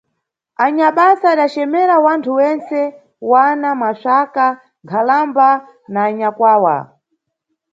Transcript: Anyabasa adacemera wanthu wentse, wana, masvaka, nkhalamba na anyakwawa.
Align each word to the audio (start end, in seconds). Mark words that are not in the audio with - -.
Anyabasa 0.65 1.25
adacemera 1.33 1.95
wanthu 2.05 2.31
wentse, 2.39 2.79
wana, 3.31 3.69
masvaka, 3.81 4.45
nkhalamba 4.83 5.47
na 5.93 5.99
anyakwawa. 6.09 6.75